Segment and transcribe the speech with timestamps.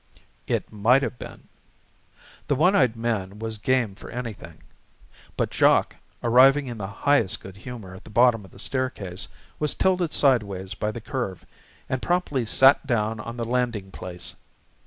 [0.47, 1.47] It might have been.
[2.47, 4.63] The one eyed man was game for anything.
[5.37, 9.27] But Jock, arriving in the highest good humour at the bottom of the staircase,
[9.59, 11.45] was tilted sideways by the curve,
[11.87, 14.35] and promptly sat down on the landing place.